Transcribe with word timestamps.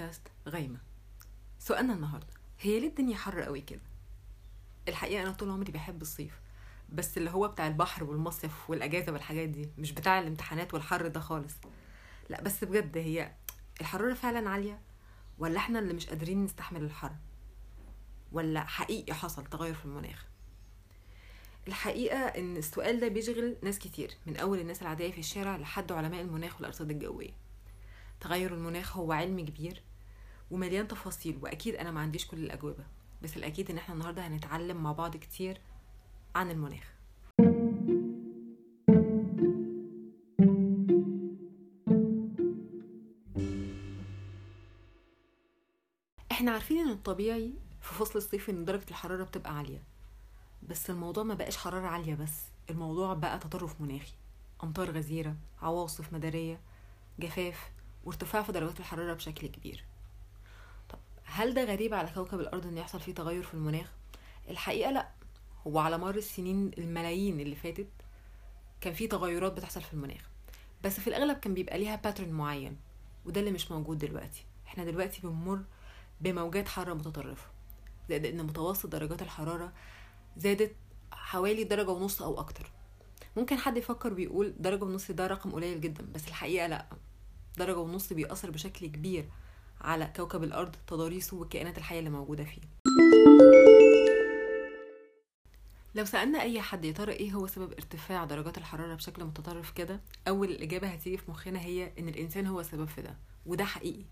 بودكاست 0.00 0.28
غايمة. 0.48 0.78
سؤالنا 1.58 1.92
النهاردة 1.94 2.26
هي 2.60 2.80
ليه 2.80 2.88
الدنيا 2.88 3.16
حر 3.16 3.40
قوي 3.40 3.60
كده؟ 3.60 3.80
الحقيقة 4.88 5.22
أنا 5.22 5.32
طول 5.32 5.50
عمري 5.50 5.72
بحب 5.72 6.02
الصيف 6.02 6.40
بس 6.88 7.18
اللي 7.18 7.30
هو 7.30 7.48
بتاع 7.48 7.66
البحر 7.66 8.04
والمصيف 8.04 8.70
والأجازة 8.70 9.12
والحاجات 9.12 9.48
دي 9.48 9.70
مش 9.78 9.92
بتاع 9.92 10.18
الامتحانات 10.18 10.74
والحر 10.74 11.06
ده 11.08 11.20
خالص. 11.20 11.54
لا 12.28 12.42
بس 12.42 12.64
بجد 12.64 12.96
هي 12.98 13.32
الحرارة 13.80 14.14
فعلا 14.14 14.50
عالية 14.50 14.80
ولا 15.38 15.56
إحنا 15.56 15.78
اللي 15.78 15.92
مش 15.94 16.06
قادرين 16.06 16.44
نستحمل 16.44 16.82
الحر؟ 16.84 17.12
ولا 18.32 18.64
حقيقي 18.64 19.14
حصل 19.14 19.46
تغير 19.46 19.74
في 19.74 19.84
المناخ؟ 19.84 20.26
الحقيقة 21.68 22.18
إن 22.18 22.56
السؤال 22.56 23.00
ده 23.00 23.08
بيشغل 23.08 23.56
ناس 23.62 23.78
كتير 23.78 24.14
من 24.26 24.36
أول 24.36 24.58
الناس 24.58 24.82
العادية 24.82 25.12
في 25.12 25.18
الشارع 25.18 25.56
لحد 25.56 25.92
علماء 25.92 26.20
المناخ 26.20 26.56
والأرصاد 26.56 26.90
الجوية. 26.90 27.32
تغير 28.20 28.54
المناخ 28.54 28.96
هو 28.96 29.12
علم 29.12 29.40
كبير 29.40 29.82
ومليان 30.50 30.88
تفاصيل 30.88 31.38
وأكيد 31.42 31.74
أنا 31.74 31.90
ما 31.90 32.00
عنديش 32.00 32.26
كل 32.26 32.36
الأجوبة 32.38 32.84
بس 33.22 33.36
الأكيد 33.36 33.70
إن 33.70 33.78
إحنا 33.78 33.94
النهاردة 33.94 34.26
هنتعلم 34.26 34.82
مع 34.82 34.92
بعض 34.92 35.16
كتير 35.16 35.60
عن 36.34 36.50
المناخ. 36.50 36.90
إحنا 46.32 46.50
عارفين 46.52 46.78
إن 46.78 46.90
الطبيعي 46.90 47.52
في 47.80 47.94
فصل 47.94 48.18
الصيف 48.18 48.50
إن 48.50 48.64
درجة 48.64 48.86
الحرارة 48.90 49.24
بتبقى 49.24 49.56
عالية 49.56 49.82
بس 50.62 50.90
الموضوع 50.90 51.22
ما 51.24 51.34
بقاش 51.34 51.56
حرارة 51.56 51.86
عالية 51.86 52.14
بس 52.14 52.40
الموضوع 52.70 53.14
بقى 53.14 53.38
تطرف 53.38 53.80
مناخي 53.80 54.12
أمطار 54.64 54.90
غزيرة 54.90 55.36
عواصف 55.62 56.12
مدارية 56.12 56.60
جفاف 57.18 57.70
وارتفاع 58.04 58.42
في 58.42 58.52
درجات 58.52 58.80
الحرارة 58.80 59.14
بشكل 59.14 59.46
كبير. 59.46 59.84
هل 61.32 61.54
ده 61.54 61.64
غريب 61.64 61.94
على 61.94 62.10
كوكب 62.14 62.40
الأرض 62.40 62.66
إن 62.66 62.78
يحصل 62.78 63.00
فيه 63.00 63.14
تغير 63.14 63.42
في 63.42 63.54
المناخ؟ 63.54 63.92
الحقيقة 64.48 64.90
لأ. 64.90 65.08
هو 65.66 65.78
على 65.78 65.98
مر 65.98 66.14
السنين 66.14 66.70
الملايين 66.78 67.40
اللي 67.40 67.56
فاتت 67.56 67.88
كان 68.80 68.94
في 68.94 69.06
تغيرات 69.06 69.52
بتحصل 69.52 69.82
في 69.82 69.94
المناخ. 69.94 70.30
بس 70.84 71.00
في 71.00 71.06
الأغلب 71.06 71.38
كان 71.38 71.54
بيبقى 71.54 71.78
ليها 71.78 71.96
باترن 71.96 72.32
معين 72.32 72.76
وده 73.26 73.40
اللي 73.40 73.50
مش 73.50 73.70
موجود 73.70 73.98
دلوقتي. 73.98 74.44
إحنا 74.66 74.84
دلوقتي 74.84 75.20
بنمر 75.22 75.60
بموجات 76.20 76.68
حارة 76.68 76.94
متطرفة 76.94 77.46
زائد 78.08 78.26
إن 78.26 78.46
متوسط 78.46 78.86
درجات 78.86 79.22
الحرارة 79.22 79.72
زادت 80.36 80.76
حوالي 81.12 81.64
درجة 81.64 81.90
ونص 81.90 82.22
أو 82.22 82.40
أكتر. 82.40 82.70
ممكن 83.36 83.56
حد 83.56 83.76
يفكر 83.76 84.12
ويقول 84.14 84.54
درجة 84.58 84.84
ونص 84.84 85.10
ده 85.10 85.26
رقم 85.26 85.50
قليل 85.50 85.80
جدا 85.80 86.06
بس 86.14 86.28
الحقيقة 86.28 86.66
لأ. 86.66 86.86
درجة 87.58 87.78
ونص 87.78 88.12
بيأثر 88.12 88.50
بشكل 88.50 88.86
كبير 88.86 89.28
على 89.80 90.12
كوكب 90.16 90.44
الأرض 90.44 90.76
تضاريسه 90.86 91.36
والكائنات 91.36 91.78
الحية 91.78 91.98
اللي 91.98 92.10
موجودة 92.10 92.44
فيه. 92.44 92.60
لو 95.94 96.04
سألنا 96.04 96.42
أي 96.42 96.60
حد 96.60 96.84
يا 96.84 96.92
ترى 96.92 97.12
إيه 97.12 97.32
هو 97.32 97.46
سبب 97.46 97.72
ارتفاع 97.72 98.24
درجات 98.24 98.58
الحرارة 98.58 98.94
بشكل 98.94 99.24
متطرف 99.24 99.70
كده 99.70 100.00
أول 100.28 100.50
الإجابة 100.50 100.88
هتيجي 100.88 101.16
في 101.16 101.30
مخنا 101.30 101.60
هي 101.60 101.92
إن 101.98 102.08
الإنسان 102.08 102.46
هو 102.46 102.60
السبب 102.60 102.88
في 102.88 103.02
ده 103.02 103.16
وده 103.46 103.64
حقيقي. 103.64 104.04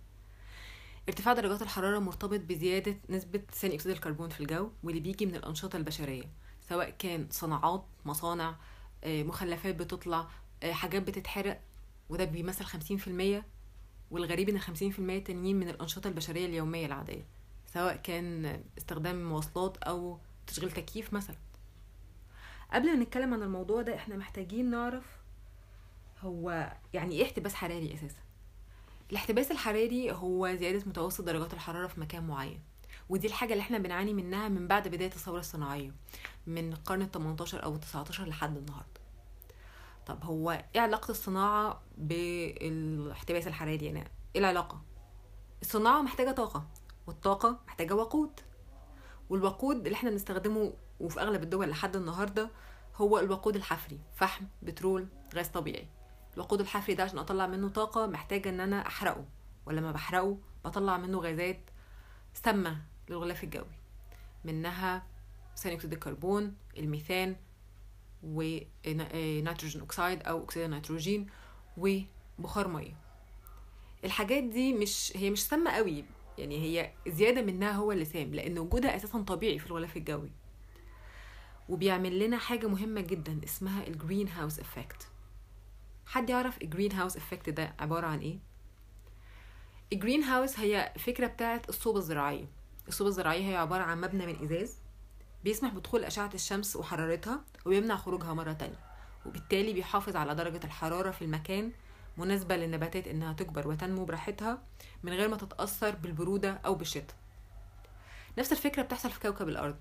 ارتفاع 1.08 1.34
درجات 1.34 1.62
الحرارة 1.62 1.98
مرتبط 1.98 2.40
بزيادة 2.40 2.96
نسبة 3.10 3.42
ثاني 3.52 3.74
أكسيد 3.74 3.92
الكربون 3.92 4.28
في 4.28 4.40
الجو 4.40 4.70
واللي 4.82 5.00
بيجي 5.00 5.26
من 5.26 5.34
الأنشطة 5.36 5.76
البشرية 5.76 6.24
سواء 6.68 6.90
كان 6.90 7.26
صناعات 7.30 7.84
مصانع 8.04 8.56
آه، 9.04 9.22
مخلفات 9.22 9.74
بتطلع 9.74 10.28
آه، 10.62 10.72
حاجات 10.72 11.02
بتتحرق 11.02 11.60
وده 12.08 12.24
بيمثل 12.24 12.64
خمسين 12.64 12.96
في 12.96 13.08
المية 13.08 13.46
والغريب 14.10 14.58
في 14.90 14.98
المية 14.98 15.18
التانيين 15.18 15.56
من 15.60 15.68
الأنشطة 15.68 16.08
البشرية 16.08 16.46
اليومية 16.46 16.86
العادية 16.86 17.24
سواء 17.66 17.96
كان 17.96 18.62
استخدام 18.78 19.28
مواصلات 19.28 19.76
أو 19.76 20.18
تشغيل 20.46 20.70
تكييف 20.70 21.12
مثلا. 21.12 21.36
قبل 22.72 22.86
ما 22.86 23.04
نتكلم 23.04 23.34
عن 23.34 23.42
الموضوع 23.42 23.82
ده 23.82 23.94
إحنا 23.94 24.16
محتاجين 24.16 24.70
نعرف 24.70 25.04
هو 26.20 26.72
يعني 26.94 27.14
إيه 27.14 27.24
احتباس 27.24 27.54
حراري 27.54 27.94
أساسا؟ 27.94 28.20
الاحتباس 29.10 29.50
الحراري 29.50 30.12
هو 30.12 30.54
زيادة 30.54 30.82
متوسط 30.86 31.24
درجات 31.24 31.54
الحرارة 31.54 31.86
في 31.86 32.00
مكان 32.00 32.26
معين 32.26 32.60
ودي 33.08 33.26
الحاجة 33.26 33.52
اللي 33.52 33.62
إحنا 33.62 33.78
بنعاني 33.78 34.14
منها 34.14 34.48
من 34.48 34.68
بعد 34.68 34.88
بداية 34.88 35.12
الثورة 35.12 35.40
الصناعية 35.40 35.92
من 36.46 36.72
القرن 36.72 37.02
ال 37.02 37.10
18 37.10 37.64
أو 37.64 37.74
ال 37.74 37.80
19 37.80 38.24
لحد 38.24 38.56
النهاردة. 38.56 38.97
طب 40.08 40.24
هو 40.24 40.64
إيه 40.74 40.80
علاقة 40.80 41.10
الصناعة 41.10 41.82
بالاحتباس 41.98 43.46
الحراري 43.46 43.86
يعني؟ 43.86 43.98
إيه 44.34 44.40
العلاقة؟ 44.40 44.82
الصناعة 45.62 46.02
محتاجة 46.02 46.30
طاقة 46.30 46.66
والطاقة 47.06 47.60
محتاجة 47.66 47.94
وقود. 47.94 48.40
والوقود 49.30 49.76
اللي 49.76 49.94
إحنا 49.96 50.10
بنستخدمه 50.10 50.72
وفي 51.00 51.20
أغلب 51.20 51.42
الدول 51.42 51.70
لحد 51.70 51.96
النهاردة 51.96 52.50
هو 52.96 53.18
الوقود 53.18 53.56
الحفري 53.56 54.00
فحم 54.14 54.44
بترول 54.62 55.08
غاز 55.34 55.48
طبيعي. 55.48 55.88
الوقود 56.34 56.60
الحفري 56.60 56.94
ده 56.94 57.02
عشان 57.04 57.18
أطلع 57.18 57.46
منه 57.46 57.68
طاقة 57.68 58.06
محتاجة 58.06 58.48
إن 58.48 58.60
أنا 58.60 58.86
أحرقه 58.86 59.24
ولما 59.66 59.92
بحرقه 59.92 60.38
بطلع 60.64 60.96
منه 60.96 61.18
غازات 61.18 61.60
سامة 62.34 62.82
للغلاف 63.08 63.44
الجوي 63.44 63.78
منها 64.44 65.06
ثاني 65.56 65.74
أكسيد 65.74 65.92
الكربون 65.92 66.56
الميثان 66.78 67.36
ونيتروجين 68.22 69.80
اوكسيد 69.80 70.22
أو 70.22 70.44
اكسيد 70.44 70.62
النيتروجين 70.62 71.26
وبخار 71.76 72.68
مية. 72.68 72.96
الحاجات 74.04 74.42
دي 74.42 74.72
مش 74.72 75.12
هي 75.16 75.30
مش 75.30 75.42
سامة 75.46 75.70
قوي. 75.70 76.04
يعني 76.38 76.58
هي 76.58 76.92
زيادة 77.08 77.42
منها 77.42 77.72
هو 77.72 77.92
اللي 77.92 78.04
سام 78.04 78.34
لأن 78.34 78.58
وجودها 78.58 78.96
أساسا 78.96 79.22
طبيعي 79.22 79.58
في 79.58 79.66
الغلاف 79.66 79.96
الجوي. 79.96 80.30
وبيعمل 81.68 82.18
لنا 82.18 82.38
حاجة 82.38 82.66
مهمة 82.66 83.00
جدا 83.00 83.40
اسمها 83.44 83.86
ال 83.86 83.93
green 83.93 84.28
house 84.28 84.58
effect 84.60 85.08
حد 86.06 86.30
يعرف 86.30 86.62
ال 86.62 86.67
green 86.67 86.92
house 86.92 87.16
effect 87.16 87.50
ده 87.50 87.74
عبارة 87.78 88.06
عن 88.06 88.18
إيه؟ 88.18 88.38
ال 89.92 89.97
green 89.97 90.22
house 90.22 90.58
هي 90.60 90.92
فكرة 90.98 91.26
بتاعت 91.26 91.68
الصوبة 91.68 91.98
الزراعية. 91.98 92.48
الصوبة 92.88 93.10
الزراعية 93.10 93.50
هي 93.50 93.56
عبارة 93.56 93.82
عن 93.82 94.00
مبنى 94.00 94.26
من 94.26 94.42
إزاز. 94.42 94.78
بيسمح 95.44 95.72
بدخول 95.74 96.04
أشعة 96.04 96.30
الشمس 96.34 96.76
وحرارتها 96.76 97.40
وبيمنع 97.66 97.96
خروجها 97.96 98.34
مرة 98.34 98.52
تانية 98.52 98.78
وبالتالي 99.26 99.72
بيحافظ 99.72 100.16
على 100.16 100.34
درجة 100.34 100.60
الحرارة 100.64 101.10
في 101.10 101.22
المكان 101.22 101.72
مناسبة 102.16 102.56
للنباتات 102.56 103.08
إنها 103.08 103.32
تكبر 103.32 103.68
وتنمو 103.68 104.04
براحتها 104.04 104.62
من 105.02 105.12
غير 105.12 105.28
ما 105.28 105.36
تتأثر 105.36 105.90
بالبرودة 105.96 106.60
أو 106.66 106.74
بالشتاء. 106.74 107.16
نفس 108.38 108.52
الفكرة 108.52 108.82
بتحصل 108.82 109.10
في 109.10 109.20
كوكب 109.20 109.48
الأرض 109.48 109.76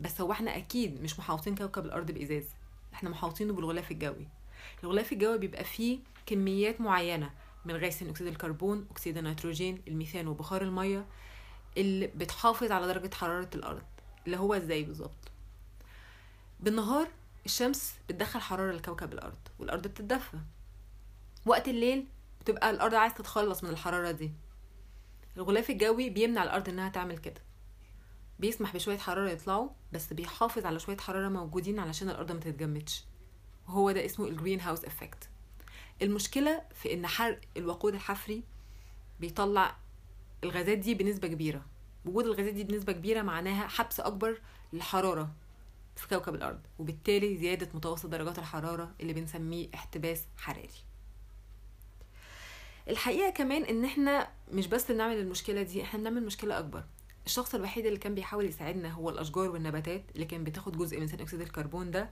بس 0.00 0.20
هو 0.20 0.32
إحنا 0.32 0.56
أكيد 0.56 1.02
مش 1.02 1.18
محاوطين 1.18 1.54
كوكب 1.54 1.84
الأرض 1.84 2.10
بإزاز 2.10 2.44
إحنا 2.94 3.10
محاوطينه 3.10 3.52
بالغلاف 3.52 3.90
الجوي. 3.90 4.28
الغلاف 4.84 5.12
الجوي 5.12 5.38
بيبقى 5.38 5.64
فيه 5.64 5.98
كميات 6.26 6.80
معينة 6.80 7.30
من 7.64 7.76
غاز 7.76 7.92
ثاني 7.92 8.10
أكسيد 8.10 8.26
الكربون 8.26 8.86
أكسيد 8.90 9.18
النيتروجين 9.18 9.82
الميثان 9.88 10.28
وبخار 10.28 10.62
المية 10.62 11.06
اللي 11.76 12.06
بتحافظ 12.06 12.72
على 12.72 12.86
درجة 12.86 13.14
حرارة 13.14 13.50
الأرض. 13.54 13.82
اللي 14.26 14.36
هو 14.36 14.54
إزاي 14.54 14.82
بالظبط. 14.82 15.30
بالنهار 16.60 17.08
الشمس 17.44 17.94
بتدخل 18.08 18.40
حرارة 18.40 18.72
لكوكب 18.72 19.12
الأرض 19.12 19.38
والأرض 19.58 19.86
بتتدفى. 19.86 20.38
وقت 21.46 21.68
الليل 21.68 22.06
بتبقى 22.40 22.70
الأرض 22.70 22.94
عايز 22.94 23.14
تتخلص 23.14 23.64
من 23.64 23.70
الحرارة 23.70 24.10
دي. 24.10 24.32
الغلاف 25.36 25.70
الجوي 25.70 26.10
بيمنع 26.10 26.42
الأرض 26.42 26.68
إنها 26.68 26.88
تعمل 26.88 27.18
كده. 27.18 27.40
بيسمح 28.38 28.74
بشوية 28.74 28.98
حرارة 28.98 29.30
يطلعوا 29.30 29.68
بس 29.92 30.12
بيحافظ 30.12 30.66
على 30.66 30.78
شوية 30.80 30.96
حرارة 30.96 31.28
موجودين 31.28 31.78
علشان 31.78 32.10
الأرض 32.10 32.32
ما 32.32 32.40
تتجمدش. 32.40 33.04
وهو 33.68 33.90
ده 33.90 34.04
اسمه 34.04 34.26
ال 34.28 34.33
green 34.33 34.60
house 34.60 34.84
effect 34.84 35.28
المشكلة 36.02 36.62
في 36.74 36.94
إن 36.94 37.06
حرق 37.06 37.40
الوقود 37.56 37.94
الحفري 37.94 38.42
بيطلع 39.20 39.76
الغازات 40.44 40.78
دي 40.78 40.94
بنسبة 40.94 41.28
كبيرة. 41.28 41.64
وجود 42.04 42.26
الغازات 42.26 42.54
دي 42.54 42.64
بنسبة 42.64 42.92
كبيرة 42.92 43.22
معناها 43.22 43.66
حبس 43.68 44.00
أكبر 44.00 44.40
للحرارة 44.72 45.30
في 45.96 46.08
كوكب 46.08 46.34
الأرض 46.34 46.60
وبالتالي 46.78 47.36
زيادة 47.36 47.68
متوسط 47.74 48.06
درجات 48.06 48.38
الحرارة 48.38 48.90
اللي 49.00 49.12
بنسميه 49.12 49.68
احتباس 49.74 50.24
حراري. 50.36 50.68
الحقيقة 52.88 53.30
كمان 53.30 53.62
إن 53.62 53.84
إحنا 53.84 54.28
مش 54.52 54.66
بس 54.66 54.90
بنعمل 54.90 55.16
المشكلة 55.16 55.62
دي 55.62 55.82
إحنا 55.82 56.00
بنعمل 56.00 56.26
مشكلة 56.26 56.58
أكبر. 56.58 56.84
الشخص 57.26 57.54
الوحيد 57.54 57.86
اللي 57.86 57.98
كان 57.98 58.14
بيحاول 58.14 58.44
يساعدنا 58.46 58.90
هو 58.92 59.10
الأشجار 59.10 59.50
والنباتات 59.50 60.02
اللي 60.14 60.24
كان 60.26 60.44
بتاخد 60.44 60.78
جزء 60.78 61.00
من 61.00 61.06
ثاني 61.06 61.22
أكسيد 61.22 61.40
الكربون 61.40 61.90
ده. 61.90 62.10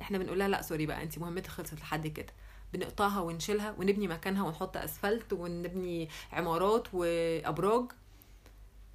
إحنا 0.00 0.18
بنقول 0.18 0.38
لها 0.38 0.48
لا 0.48 0.62
سوري 0.62 0.86
بقى 0.86 1.02
انت 1.02 1.18
مهمتك 1.18 1.46
خلصت 1.50 1.74
لحد 1.74 2.06
كده. 2.06 2.32
بنقطعها 2.72 3.20
ونشيلها 3.20 3.74
ونبني 3.78 4.08
مكانها 4.08 4.42
ونحط 4.44 4.76
أسفلت 4.76 5.32
ونبني 5.32 6.08
عمارات 6.32 6.88
وأبراج 6.92 7.84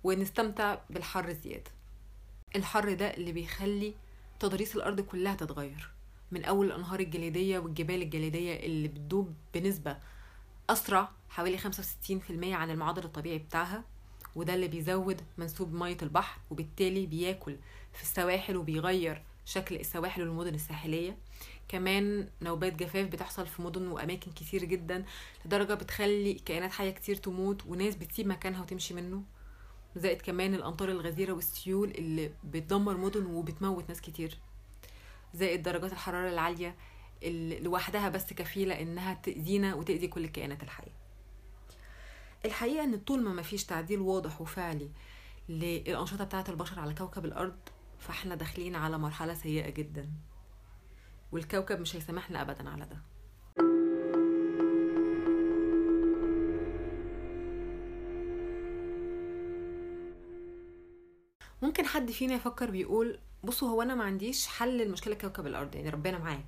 ونستمتع 0.08 0.78
بالحر 0.90 1.32
زيادة. 1.34 1.72
الحر 2.56 2.94
ده 2.94 3.14
اللي 3.14 3.32
بيخلي 3.32 3.94
تضاريس 4.40 4.76
الأرض 4.76 5.02
كلها 5.02 5.36
تتغير. 5.36 5.90
من 6.32 6.46
أول 6.46 6.66
الأنهار 6.68 7.00
الجليدية 7.00 7.60
والجبال 7.60 8.02
الجليدية 8.02 8.56
اللي 8.56 8.88
بتدوب 8.88 9.34
بنسبة 9.54 9.98
أسرع 10.70 11.10
حوالي 11.30 11.58
65% 11.58 12.54
عن 12.54 12.70
المعدل 12.72 13.04
الطبيعي 13.04 13.38
بتاعها 13.38 13.84
وده 14.36 14.54
اللي 14.54 14.68
بيزود 14.68 15.22
منسوب 15.38 15.74
مية 15.74 15.98
البحر 16.02 16.40
وبالتالي 16.52 17.06
بياكل 17.06 17.56
في 17.94 18.02
السواحل 18.04 18.58
وبيغير 18.58 19.22
شكل 19.46 19.76
السواحل 19.76 20.22
والمدن 20.22 20.56
الساحلية. 20.56 21.18
كمان 21.68 22.30
نوبات 22.42 22.74
جفاف 22.76 23.08
بتحصل 23.08 23.48
في 23.48 23.62
مدن 23.62 23.88
وأماكن 23.88 24.32
كتير 24.32 24.64
جدا 24.64 25.06
لدرجة 25.46 25.74
بتخلي 25.74 26.34
كائنات 26.34 26.72
حية 26.72 26.92
كتير 26.92 27.16
تموت 27.16 27.66
وناس 27.66 27.96
بتسيب 27.96 28.28
مكانها 28.28 28.62
وتمشي 28.62 28.94
منه. 28.94 29.24
زائد 29.98 30.22
كمان 30.22 30.54
الأمطار 30.54 30.90
الغزيرة 30.90 31.34
والسيول 31.34 31.92
اللي 31.92 32.32
بتدمر 32.44 32.98
مدن 32.98 33.26
وبتموت 33.26 33.90
ناس 33.90 34.02
كتير. 34.02 34.38
زائد 35.34 35.64
درجات 35.64 35.92
الحرارة 35.92 36.30
العالية 36.30 36.76
اللي 37.24 37.60
لوحدها 37.60 38.10
بس 38.10 38.34
كفيلة 38.34 38.82
إنها 38.82 39.14
تأذينا 39.14 39.76
وتأذي 39.76 40.08
كل 40.08 40.24
الكائنات 40.26 40.64
الحية. 40.64 40.92
الحقيقة 42.46 42.84
إن 42.84 42.98
طول 42.98 43.24
ما 43.24 43.34
مفيش 43.34 43.66
تعديل 43.66 44.00
واضح 44.00 44.42
وفعلي 44.42 44.90
للأنشطة 45.50 46.24
بتاعة 46.24 46.46
البشر 46.50 46.80
على 46.80 46.94
كوكب 46.94 47.26
الأرض 47.26 47.60
فإحنا 48.00 48.36
داخلين 48.36 48.76
على 48.76 48.98
مرحلة 48.98 49.34
سيئة 49.34 49.70
جدا. 49.70 50.10
والكوكب 51.32 51.80
مش 51.80 51.96
هيسامحنا 51.96 52.42
أبدا 52.42 52.70
على 52.70 52.86
ده. 52.86 52.98
ممكن 61.62 61.86
حد 61.86 62.12
فينا 62.12 62.36
يفكر 62.36 62.72
بيقول 62.72 63.20
بصوا 63.44 63.70
هو 63.70 63.82
أنا 63.82 63.96
ما 63.96 64.04
عنديش 64.04 64.48
حل 64.48 64.78
لمشكلة 64.88 65.16
كوكب 65.16 65.48
الأرض 65.48 65.76
يعني 65.76 65.90
ربنا 65.90 66.18
معاه 66.18 66.44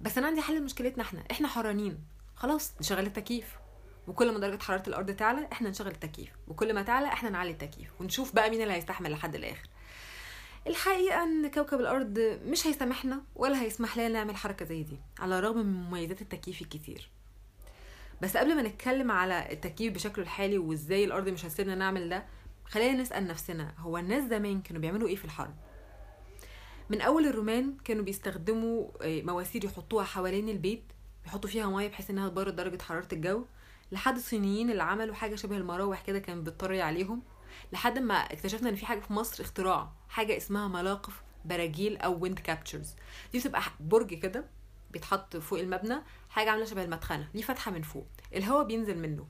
بس 0.00 0.18
أنا 0.18 0.26
عندي 0.26 0.40
حل 0.40 0.58
لمشكلتنا 0.58 1.02
إحنا. 1.02 1.24
إحنا 1.30 1.48
حرانين. 1.48 1.98
خلاص 2.36 2.72
نشغل 2.80 3.06
التكييف. 3.06 3.46
وكل 4.08 4.32
ما 4.32 4.38
درجة 4.38 4.62
حرارة 4.62 4.82
الأرض 4.88 5.10
تعلى 5.10 5.48
إحنا 5.52 5.70
نشغل 5.70 5.88
التكييف. 5.88 6.30
وكل 6.48 6.74
ما 6.74 6.82
تعلى 6.82 7.06
إحنا 7.06 7.30
نعلي 7.30 7.50
التكييف. 7.50 8.00
ونشوف 8.00 8.34
بقى 8.34 8.50
مين 8.50 8.62
اللي 8.62 8.72
هيستحمل 8.74 9.10
لحد 9.12 9.34
الآخر. 9.34 9.68
الحقيقة 10.66 11.22
إن 11.22 11.50
كوكب 11.50 11.80
الأرض 11.80 12.18
مش 12.44 12.66
هيسامحنا 12.66 13.22
ولا 13.36 13.62
هيسمح 13.62 13.96
لنا 13.96 14.08
نعمل 14.08 14.36
حركة 14.36 14.64
زي 14.64 14.82
دي 14.82 14.98
على 15.18 15.38
الرغم 15.38 15.56
من 15.58 15.72
مميزات 15.84 16.22
التكييف 16.22 16.62
الكتير. 16.62 17.10
بس 18.22 18.36
قبل 18.36 18.56
ما 18.56 18.62
نتكلم 18.62 19.10
على 19.10 19.52
التكييف 19.52 19.94
بشكله 19.94 20.24
الحالي 20.24 20.58
وإزاي 20.58 21.04
الأرض 21.04 21.28
مش 21.28 21.44
هتسيبنا 21.44 21.74
نعمل 21.74 22.08
ده 22.08 22.24
خلينا 22.68 23.02
نسأل 23.02 23.26
نفسنا 23.26 23.74
هو 23.78 23.98
الناس 23.98 24.24
زمان 24.30 24.60
كانوا 24.62 24.80
بيعملوا 24.80 25.08
إيه 25.08 25.16
في 25.16 25.24
الحرب؟ 25.24 25.54
من 26.90 27.00
أول 27.00 27.26
الرومان 27.26 27.76
كانوا 27.84 28.04
بيستخدموا 28.04 28.88
مواسير 29.02 29.64
يحطوها 29.64 30.04
حوالين 30.04 30.48
البيت 30.48 30.84
بيحطوا 31.24 31.50
فيها 31.50 31.66
مية 31.66 31.88
بحيث 31.88 32.10
إنها 32.10 32.28
تبرد 32.28 32.56
درجة 32.56 32.82
حرارة 32.82 33.08
الجو 33.12 33.44
لحد 33.92 34.16
الصينيين 34.16 34.70
اللي 34.70 34.82
عملوا 34.82 35.14
حاجة 35.14 35.34
شبه 35.34 35.56
المراوح 35.56 36.00
كده 36.02 36.18
كانت 36.18 36.46
بتطري 36.46 36.82
عليهم. 36.82 37.22
لحد 37.72 37.98
ما 37.98 38.14
اكتشفنا 38.14 38.68
إن 38.68 38.74
في 38.74 38.86
حاجة 38.86 39.00
في 39.00 39.12
مصر 39.12 39.42
اختراع 39.44 39.92
حاجة 40.08 40.36
اسمها 40.36 40.68
ملاقف 40.68 41.22
براجيل 41.44 41.96
أو 41.96 42.18
ويند 42.22 42.38
كابتشرز 42.38 42.94
دي 43.32 43.38
بتبقى 43.38 43.62
برج 43.80 44.14
كده 44.14 44.44
بيتحط 44.90 45.36
فوق 45.36 45.58
المبنى 45.58 45.96
حاجة 46.30 46.50
عاملة 46.50 46.64
شبه 46.64 46.84
المدخنة 46.84 47.28
ليه 47.34 47.42
فتحه 47.42 47.70
من 47.70 47.82
فوق. 47.82 48.06
الهواء 48.34 48.64
بينزل 48.64 48.98
منه. 48.98 49.26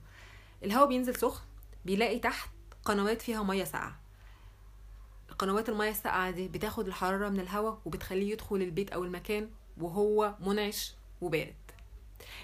الهواء 0.63 0.87
بينزل 0.87 1.15
سخن 1.15 1.43
بيلاقي 1.85 2.19
تحت 2.19 2.49
قنوات 2.85 3.21
فيها 3.21 3.43
مية 3.43 3.63
ساقعة. 3.63 3.99
قنوات 5.39 5.69
المية 5.69 5.89
الساقعة 5.89 6.31
دي 6.31 6.47
بتاخد 6.47 6.87
الحرارة 6.87 7.29
من 7.29 7.39
الهواء 7.39 7.81
وبتخليه 7.85 8.31
يدخل 8.31 8.55
البيت 8.55 8.91
أو 8.91 9.03
المكان 9.03 9.49
وهو 9.77 10.35
منعش 10.39 10.95
وبارد. 11.21 11.55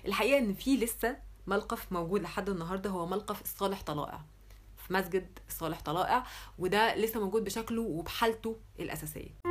الحقيقة 0.05 0.39
إن 0.39 0.53
في 0.53 0.77
لسه 0.77 1.17
ملقف 1.47 1.91
موجود 1.91 2.21
لحد 2.21 2.49
النهارده 2.49 2.89
هو 2.89 3.05
ملقف 3.05 3.41
الصالح 3.41 3.81
طلائع. 3.81 4.21
في 4.77 4.93
مسجد 4.93 5.39
الصالح 5.49 5.81
طلائع 5.81 6.25
وده 6.59 6.95
لسه 6.95 7.19
موجود 7.19 7.43
بشكله 7.43 7.81
وبحالته 7.81 8.57
الأساسية. 8.79 9.41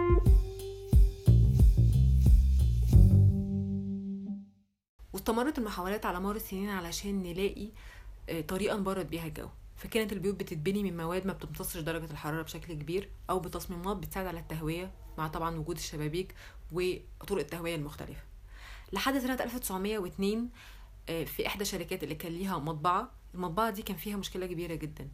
واستمرت 5.13 5.59
المحاولات 5.59 6.07
على 6.07 6.21
مر 6.21 6.37
السنين 6.37 6.69
علشان 6.71 7.23
نلاقي 7.23 7.69
طريقة 8.49 8.77
نبرد 8.77 9.11
بيها 9.11 9.27
الجو. 9.27 9.49
فكانت 9.81 10.13
البيوت 10.13 10.35
بتتبني 10.35 10.83
من 10.83 10.97
مواد 10.97 11.27
ما 11.27 11.33
بتمتصش 11.33 11.77
درجة 11.81 12.11
الحرارة 12.11 12.43
بشكل 12.43 12.75
كبير 12.75 13.11
أو 13.31 13.41
بتصميمات 13.41 13.97
بتساعد 13.97 14.27
على 14.27 14.41
التهوية 14.41 14.93
مع 15.19 15.29
طبعا 15.29 15.57
وجود 15.59 15.77
الشبابيك 15.77 16.35
وطرق 16.73 17.39
التهوية 17.39 17.75
المختلفة. 17.77 18.23
لحد 18.93 19.19
سنة 19.19 19.35
1902 19.35 20.49
في 21.07 21.47
إحدى 21.47 21.63
الشركات 21.63 22.03
اللي 22.03 22.15
كان 22.15 22.33
ليها 22.33 22.59
مطبعة 22.59 23.11
المطبعة 23.35 23.71
دي 23.71 23.83
كان 23.83 23.97
فيها 23.97 24.17
مشكلة 24.17 24.47
كبيرة 24.47 24.75
جدا. 24.75 25.09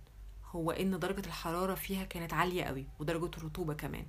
هو 0.50 0.70
إن 0.70 0.98
درجة 0.98 1.26
الحرارة 1.26 1.74
فيها 1.74 2.04
كانت 2.04 2.32
عالية 2.32 2.64
قوي 2.64 2.86
ودرجة 2.98 3.30
الرطوبة 3.38 3.74
كمان. 3.74 4.06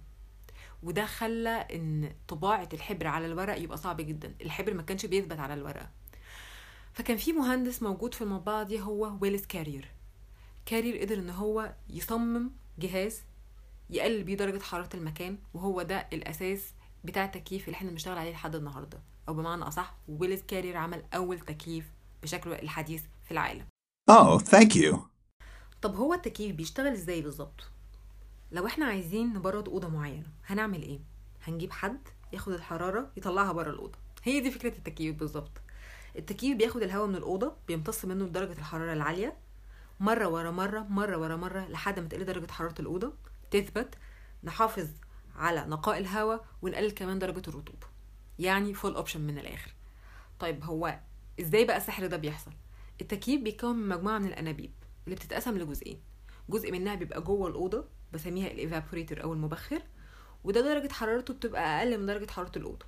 وده 0.84 1.06
خلى 1.06 1.50
إن 1.50 2.16
طباعة 2.28 2.70
الحبر 2.74 3.08
على 3.08 3.26
الورق 3.26 3.58
يبقى 3.62 3.78
صعب 3.78 4.02
جدا. 4.02 4.36
الحبر 4.42 4.74
ما 4.74 4.82
كانش 4.82 5.06
بيثبت 5.06 5.40
على 5.40 5.54
الورقة. 5.54 5.90
فكان 6.94 7.18
في 7.18 7.34
مهندس 7.34 7.84
موجود 7.84 8.14
في 8.14 8.22
المطبعة 8.22 8.64
دي 8.64 8.82
هو 8.82 9.18
ويليس 9.22 9.46
كارير. 9.46 9.92
كارير 10.68 11.02
قدر 11.02 11.16
إن 11.20 11.30
هو 11.30 11.74
يصمم 11.90 12.52
جهاز 12.80 13.22
يقلل 13.90 14.24
بيه 14.24 14.36
درجة 14.38 14.62
حرارة 14.64 14.90
المكان 14.94 15.38
وهو 15.54 15.82
ده 15.82 16.08
الأساس 16.14 16.74
بتاع 17.04 17.26
التكييف 17.26 17.66
اللي 17.66 17.76
إحنا 17.76 17.90
بنشتغل 17.92 18.18
عليه 18.18 18.32
لحد 18.32 18.56
النهاردة. 18.56 19.00
أو 19.30 19.34
بمعنى 19.34 19.64
أصح 19.64 19.96
ويليس 20.08 20.42
كارير 20.42 20.78
عمل 20.78 21.04
أول 21.14 21.40
تكييف 21.40 21.86
بشكله 22.24 22.56
الحديث 22.60 23.04
في 23.26 23.32
العالم. 23.32 23.66
Oh, 24.12 24.40
thank 24.40 24.74
you. 24.76 24.98
طب 25.82 25.96
هو 25.96 26.14
التكييف 26.14 26.56
بيشتغل 26.56 26.88
إزاي 26.88 27.22
بالظبط؟ 27.22 27.64
لو 28.52 28.66
إحنا 28.68 28.86
عايزين 28.86 29.34
نبرد 29.34 29.70
أوضة 29.70 29.88
معينة 29.88 30.28
هنعمل 30.46 30.82
إيه؟ 30.82 31.00
هنجيب 31.44 31.72
حد 31.72 32.00
ياخد 32.34 32.54
الحرارة 32.54 33.12
يطلعها 33.18 33.52
بره 33.52 33.70
الأوضة. 33.70 33.98
هي 34.24 34.40
دي 34.40 34.52
فكرة 34.52 34.78
التكييف 34.78 35.16
بالظبط. 35.16 35.52
التكييف 36.16 36.58
بياخد 36.58 36.84
الهواء 36.84 37.08
من 37.08 37.16
الأوضة 37.16 37.54
بيمتص 37.68 38.06
منه 38.06 38.26
درجة 38.26 38.52
الحرارة 38.52 38.94
العالية 38.94 39.38
مرة 40.00 40.28
ورا 40.28 40.52
مرة 40.52 40.80
مرة 40.80 41.18
ورا 41.18 41.36
مرة 41.36 41.68
لحد 41.68 42.00
ما 42.00 42.08
تقل 42.08 42.26
درجة 42.26 42.52
حرارة 42.52 42.76
الأوضة 42.80 43.14
تثبت 43.52 43.96
نحافظ 44.44 44.88
على 45.36 45.66
نقاء 45.68 45.98
الهواء 45.98 46.46
ونقلل 46.62 46.92
كمان 46.92 47.20
درجة 47.20 47.42
الرطوبة. 47.48 47.88
يعني 48.40 48.74
full 48.74 48.96
option 48.96 49.22
من 49.22 49.38
الآخر. 49.40 49.74
طيب 50.40 50.64
هو 50.64 51.00
إزاي 51.40 51.66
بقى 51.66 51.78
السحر 51.78 52.08
ده 52.08 52.18
بيحصل؟ 52.18 52.52
التكييف 53.02 53.42
بيتكون 53.42 53.76
من 53.76 53.90
مجموعة 53.90 54.18
من 54.20 54.26
الأنابيب 54.28 54.72
اللي 55.06 55.16
بتتقسم 55.16 55.58
لجزئين. 55.58 56.02
جزء 56.50 56.72
منها 56.72 56.96
بيبقى 56.96 57.22
جوه 57.22 57.48
الأوضة 57.50 57.86
بسميها 58.14 58.52
ال 58.52 58.58
evaporator 58.58 59.24
أو 59.24 59.34
المبخر 59.34 59.82
وده 60.44 60.62
درجة 60.62 60.94
حرارته 60.94 61.34
بتبقى 61.34 61.80
أقل 61.80 61.98
من 62.00 62.06
درجة 62.06 62.32
حرارة 62.32 62.52
الأوضة. 62.58 62.86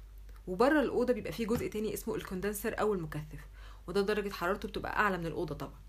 وبره 0.48 0.82
الأوضة 0.82 1.14
بيبقى 1.14 1.32
فيه 1.32 1.48
جزء 1.48 1.68
تاني 1.68 1.94
اسمه 1.94 2.16
ال 2.16 2.22
condenser 2.22 2.80
أو 2.80 2.94
المكثف 2.94 3.48
وده 3.88 4.02
درجة 4.02 4.30
حرارته 4.30 4.68
بتبقى 4.68 5.00
أعلى 5.00 5.18
من 5.18 5.26
الأوضة 5.26 5.56
طبعا. 5.56 5.80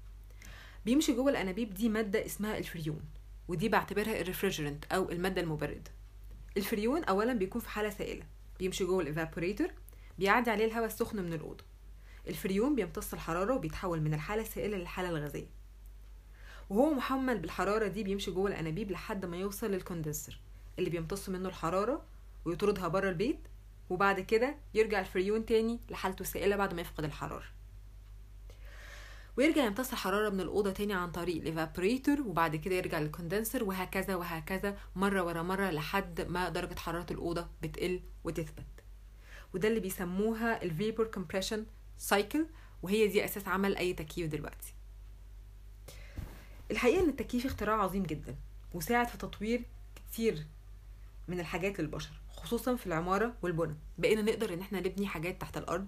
بيمشي 0.84 1.12
جوه 1.12 1.30
الأنابيب 1.30 1.74
دي 1.74 1.88
مادة 1.88 2.26
اسمها 2.26 2.58
الفريون 2.58 3.00
ودي 3.48 3.68
بعتبرها 3.68 4.20
ال 4.20 4.26
refrigerant 4.26 4.84
أو 4.84 5.10
المادة 5.10 5.40
المبرده 5.40 5.90
الفريون 6.56 7.04
اولا 7.04 7.32
بيكون 7.32 7.60
في 7.60 7.68
حالة 7.68 7.90
سائلة 7.90 8.22
بيمشي 8.58 8.84
جوه 8.84 9.02
ال 9.02 9.08
evaporator 9.08 9.68
بيعدي 10.18 10.50
عليه 10.50 10.64
الهواء 10.64 10.86
السخن 10.86 11.22
من 11.22 11.32
الأوضة. 11.32 11.64
الفريون 12.28 12.74
بيمتص 12.74 13.12
الحرارة 13.12 13.54
وبيتحول 13.54 14.00
من 14.00 14.14
الحالة 14.14 14.42
السائلة 14.42 14.76
للحالة 14.76 15.08
الغازية. 15.08 15.46
وهو 16.70 16.90
محمل 16.94 17.38
بالحرارة 17.38 17.86
دي 17.86 18.02
بيمشي 18.04 18.30
جوه 18.30 18.50
الأنابيب 18.50 18.90
لحد 18.90 19.24
ما 19.26 19.36
يوصل 19.36 19.70
لل 19.70 19.83
condenser 19.83 20.40
اللي 20.78 20.90
بيمتص 20.90 21.28
منه 21.28 21.48
الحرارة 21.48 22.04
ويطردها 22.44 22.88
بره 22.88 23.08
البيت 23.08 23.38
وبعد 23.90 24.20
كده 24.20 24.56
يرجع 24.74 25.00
الفريون 25.00 25.46
تاني 25.46 25.80
لحالته 25.90 26.22
السائله 26.22 26.56
بعد 26.56 26.74
ما 26.74 26.80
يفقد 26.80 27.04
الحرارة. 27.04 27.44
ويرجع 29.40 29.64
يمتص 29.64 29.92
الحرارة 29.92 30.30
من 30.30 30.40
الأوضة 30.40 30.70
تاني 30.70 30.94
عن 30.94 31.10
طريق 31.10 31.36
ال 31.36 31.44
evaporator 31.44 32.20
وبعد 32.20 32.56
كده 32.56 32.74
يرجع 32.74 32.98
لل 32.98 33.10
condenser 33.10 33.64
وهكذا 33.64 34.14
وهكذا 34.14 34.78
مرة 34.96 35.22
ورا 35.22 35.42
مرة 35.42 35.70
لحد 35.70 36.20
ما 36.20 36.48
درجة 36.48 36.74
حرارة 36.78 37.06
الأوضة 37.10 37.48
بتقل 37.62 38.00
وتثبت. 38.24 38.64
وده 39.54 39.68
اللي 39.68 39.80
بيسموها 39.80 40.62
ال 40.62 40.69
vapor 40.69 41.04
compression 41.04 41.66
سايكل 41.98 42.46
وهي 42.82 43.06
دي 43.06 43.24
أساس 43.24 43.48
عمل 43.48 43.76
أي 43.76 43.92
تكييف 43.92 44.30
دلوقتي. 44.30 44.74
الحقيقة 46.70 47.02
إن 47.04 47.08
التكييف 47.08 47.46
اختراع 47.46 47.82
عظيم 47.82 48.02
جدا 48.02 48.36
وساعد 48.74 49.08
في 49.08 49.18
تطوير 49.18 49.62
كتير 49.96 50.46
من 51.28 51.40
الحاجات 51.40 51.80
للبشر 51.80 52.12
خصوصا 52.30 52.76
في 52.76 52.86
العمارة 52.86 53.34
والبنى. 53.42 53.74
بقينا 53.98 54.22
نقدر 54.22 54.54
إن 54.54 54.60
إحنا 54.60 54.80
نبني 54.80 55.06
حاجات 55.06 55.40
تحت 55.40 55.56
الأرض 55.56 55.86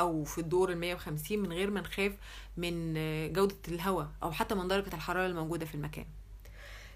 أو 0.00 0.24
في 0.24 0.38
الدور 0.38 0.72
ال 0.72 0.78
150 0.78 1.38
من 1.38 1.52
غير 1.52 1.70
ما 1.70 1.80
نخاف 1.80 2.12
من 2.56 2.94
جودة 3.32 3.56
الهواء 3.68 4.10
أو 4.22 4.32
حتى 4.32 4.54
من 4.54 4.68
درجة 4.68 4.94
الحرارة 4.94 5.26
الموجودة 5.26 5.66
في 5.66 5.74
المكان. 5.74 6.04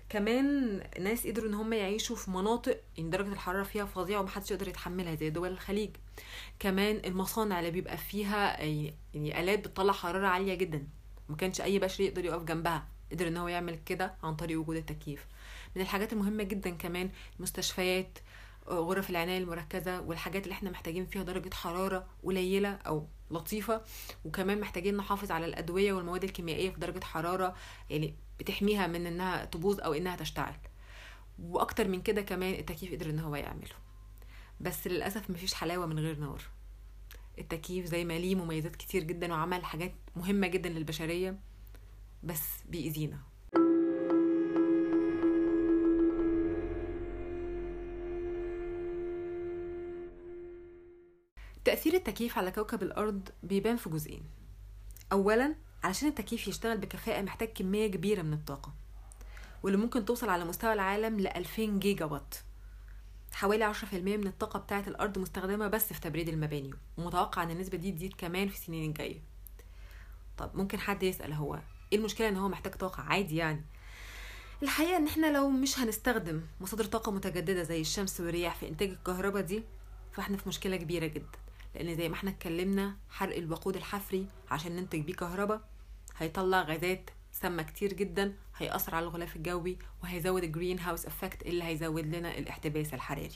كمان 0.09 0.77
ناس 1.01 1.27
قدروا 1.27 1.49
إن 1.49 1.55
هم 1.55 1.73
يعيشوا 1.73 2.17
في 2.17 2.31
مناطق 2.31 2.81
يعني 2.99 3.11
درجة 3.11 3.33
الحرارة 3.33 3.63
فيها 3.63 3.85
فظيعة 3.85 4.21
ومحدش 4.21 4.51
يقدر 4.51 4.69
يتحملها 4.69 5.15
زي 5.15 5.31
دول 5.31 5.49
الخليج. 5.49 5.91
كمان 6.59 7.01
المصانع 7.05 7.59
اللي 7.59 7.71
بيبقى 7.71 7.97
فيها 7.97 8.61
يعني 8.63 9.41
آلات 9.41 9.59
بتطلع 9.59 9.93
حرارة 9.93 10.27
عالية 10.27 10.55
جدا. 10.55 10.87
ما 11.29 11.37
كانش 11.37 11.61
أي 11.61 11.79
بشري 11.79 12.07
يقدر 12.07 12.25
يقف 12.25 12.43
جنبها. 12.45 12.89
قدر 13.13 13.29
إن 13.29 13.37
هو 13.37 13.49
يعمل 13.49 13.79
كده 13.87 14.15
عن 14.23 14.37
طريق 14.37 14.61
وجود 14.61 14.77
التكييف. 14.77 15.27
من 15.77 15.83
الحاجات 15.83 16.13
المهمة 16.13 16.43
جدا 16.43 16.71
كمان 16.71 17.11
المستشفيات 17.39 18.19
غرف 18.69 19.11
العناية 19.11 19.39
المركزة 19.39 20.01
والحاجات 20.01 20.45
اللي 20.45 20.53
إحنا 20.53 20.71
محتاجين 20.71 21.07
فيها 21.07 21.23
درجة 21.23 21.55
حرارة 21.55 22.07
قليلة 22.25 22.73
أو 22.73 23.09
لطيفة 23.31 23.83
وكمان 24.25 24.61
محتاجين 24.61 24.97
نحافظ 24.97 25.31
على 25.31 25.47
الأدوية 25.47 25.93
والمواد 25.93 26.25
الكيميائية 26.25 26.71
في 26.71 26.81
درجة 26.81 27.05
حرارة 27.05 27.55
يعني 27.91 28.15
بتحميها 28.41 28.87
من 28.87 29.07
إنها 29.07 29.45
تبوظ 29.45 29.81
أو 29.81 29.93
إنها 29.95 30.17
تشتعل. 30.17 30.55
وأكتر 31.39 31.89
من 31.89 32.03
كده 32.03 32.23
كمان 32.23 32.55
التكييف 32.55 32.93
قدر 32.93 33.11
إن 33.11 33.19
هو 33.19 33.37
يعمله. 33.37 33.75
بس 34.61 34.87
للأسف 34.87 35.31
مفيش 35.31 35.55
حلاوة 35.55 35.87
من 35.87 35.99
غير 35.99 36.19
نار. 36.19 36.43
التكييف 37.39 37.87
زي 37.87 38.05
ما 38.05 38.19
ليه 38.19 38.35
مميزات 38.35 38.77
كتير 38.77 39.03
جدا 39.03 39.33
وعمل 39.33 39.65
حاجات 39.65 39.95
مهمة 40.17 40.47
جدا 40.47 40.69
للبشرية 40.69 41.39
بس 42.23 42.43
بيأذينا. 42.69 43.19
تأثير 51.83 51.95
التكييف 51.99 52.39
على 52.39 52.51
كوكب 52.51 52.83
الأرض 52.83 53.29
بيبان 53.43 53.77
في 53.77 53.91
جزئين. 53.91 54.23
أولا 55.13 55.55
علشان 55.85 56.09
التكييف 56.09 56.49
يشتغل 56.49 56.79
بكفاءة 56.79 57.23
محتاج 57.23 57.49
كمية 57.49 57.87
كبيرة 57.87 58.23
من 58.23 58.33
الطاقة 58.33 58.73
واللي 59.63 59.79
ممكن 59.79 60.05
توصل 60.05 60.29
على 60.29 60.45
مستوى 60.45 60.73
العالم 60.73 61.21
ل 61.21 61.27
2000 61.27 61.65
جيجا 61.79 62.05
وات 62.05 62.35
حوالي 63.33 63.75
10% 63.75 63.95
من 63.95 64.27
الطاقة 64.27 64.59
بتاعة 64.59 64.85
الأرض 64.87 65.19
مستخدمة 65.19 65.69
بس 65.69 65.93
في 65.93 66.01
تبريد 66.01 66.29
المباني 66.29 66.71
ومتوقع 66.99 67.43
إن 67.43 67.51
النسبة 67.51 67.79
دي 67.79 67.93
تزيد 67.93 68.15
كمان 68.19 68.49
في 68.49 68.55
السنين 68.55 68.91
الجاية. 68.91 69.21
طب 70.39 70.57
ممكن 70.57 70.79
حد 70.79 71.03
يسأل 71.03 71.33
هو 71.33 71.55
إيه 71.93 71.99
المشكلة 71.99 72.29
إن 72.29 72.37
هو 72.37 72.49
محتاج 72.49 72.75
طاقة؟ 72.75 73.03
عادي 73.03 73.37
يعني. 73.37 73.65
الحقيقة 74.63 74.97
إن 74.97 75.07
إحنا 75.07 75.33
لو 75.33 75.51
مش 75.51 75.79
هنستخدم 75.79 76.43
مصادر 76.61 76.85
طاقة 76.85 77.13
متجددة 77.13 77.63
زي 77.63 77.81
الشمس 77.81 78.21
والرياح 78.21 78.57
في 78.57 78.69
إنتاج 78.69 78.89
الكهرباء 78.89 79.43
دي 79.43 79.63
فإحنا 80.13 80.37
في 80.37 80.49
مشكلة 80.49 80.77
كبيرة 80.77 81.07
جدا. 81.07 81.39
لأن 81.75 81.95
زي 81.97 82.09
ما 82.09 82.15
إحنا 82.15 82.31
اتكلمنا 82.31 82.97
حرق 83.11 83.37
الوقود 83.37 83.77
الحفري 83.77 84.27
عشان 84.51 84.77
ننتج 84.77 85.01
بيه 85.01 85.15
كهرباء 85.15 85.69
هيطلع 86.17 86.63
غازات 86.63 87.11
سامة 87.33 87.63
كتير 87.63 87.93
جدا 87.93 88.35
هيأثر 88.57 88.95
على 88.95 89.05
الغلاف 89.05 89.37
الجوي 89.37 89.79
وهيزود 90.03 90.45
ال 90.45 90.51
green 90.51 90.79
house 90.81 91.07
effect 91.07 91.43
اللي 91.47 91.65
هيزود 91.65 92.07
لنا 92.07 92.39
الاحتباس 92.39 92.95
الحراري. 92.95 93.31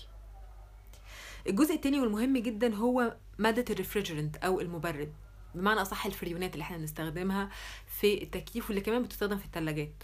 الجزء 1.49 1.75
التاني 1.75 2.01
والمهم 2.01 2.37
جدا 2.37 2.75
هو 2.75 3.17
مادة 3.39 3.65
ال 3.71 3.76
refrigerant 3.76 4.37
أو 4.37 4.61
المبرد 4.61 5.13
بمعنى 5.55 5.83
أصح 5.83 6.07
الفريونات 6.07 6.53
اللي 6.55 6.63
إحنا 6.63 6.77
بنستخدمها 6.77 7.51
في 7.87 8.23
التكييف 8.23 8.67
واللي 8.69 8.81
كمان 8.81 9.03
بتستخدم 9.03 9.39
في 9.39 9.45
الثلاجات 9.45 9.95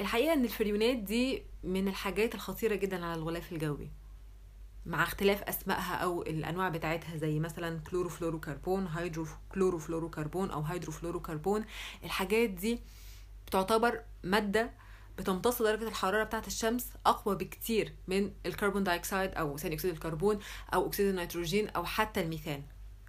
الحقيقة 0.00 0.32
إن 0.32 0.44
الفريونات 0.44 0.96
دي 0.96 1.42
من 1.64 1.88
الحاجات 1.88 2.34
الخطيرة 2.34 2.74
جدا 2.74 3.04
على 3.06 3.14
الغلاف 3.14 3.52
الجوي. 3.52 3.90
مع 4.90 5.02
اختلاف 5.02 5.42
أسمائها 5.42 5.94
أو 5.94 6.22
الأنواع 6.22 6.68
بتاعتها 6.68 7.16
زي 7.16 7.38
مثلا 7.38 7.80
chlorofluorocarbon 7.90 8.86
hydrochlorofluorocarbon 8.86 10.50
أو 10.50 10.62
hydrofluorocarbon. 10.62 11.64
الحاجات 12.04 12.50
دي 12.50 12.80
بتعتبر 13.46 14.00
مادة 14.24 14.70
بتمتص 15.18 15.62
درجة 15.62 15.88
الحرارة 15.88 16.24
بتاعة 16.24 16.44
الشمس 16.46 16.92
أقوى 17.06 17.36
بكتير 17.36 17.94
من 18.08 18.32
ال 18.46 18.51
carbon 18.51 18.84
dioxide 18.84 19.30
أو 19.34 19.56
ثاني 19.56 19.74
أكسيد 19.74 19.90
الكربون 19.90 20.38
أو 20.74 20.86
أكسيد 20.86 21.06
النيتروجين 21.06 21.68
أو 21.68 21.84
حتى 21.84 22.20
الميثان. 22.20 22.62